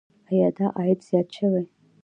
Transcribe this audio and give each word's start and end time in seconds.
آیا 0.31 0.49
دا 0.57 0.67
عاید 0.77 0.99
زیات 1.07 1.27
شوی؟ 1.37 1.63